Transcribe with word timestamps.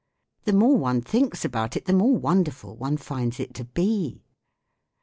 The 0.45 0.53
more 0.53 0.77
one 0.79 1.01
thinks 1.01 1.45
about 1.45 1.77
it 1.77 1.85
the 1.85 1.93
more 1.93 2.17
wonderful 2.17 2.75
one 2.75 2.97
finds 2.97 3.39
it 3.39 3.53
to 3.53 3.65
be. 3.65 4.23